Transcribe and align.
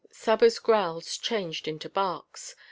Saba's 0.09 0.57
growls 0.57 1.15
changed 1.15 1.67
into 1.67 1.87
barks. 1.87 2.55